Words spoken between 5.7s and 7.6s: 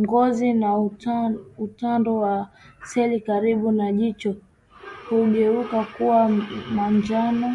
kuwa manjano